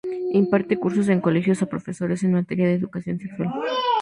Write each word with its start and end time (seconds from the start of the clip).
Imparte 0.33 0.79
cursos 0.79 1.07
en 1.09 1.21
colegios 1.21 1.61
y 1.61 1.63
a 1.63 1.67
profesores 1.69 2.23
en 2.23 2.31
materia 2.33 2.65
de 2.65 2.73
educación 2.73 3.19
sexual. 3.19 3.49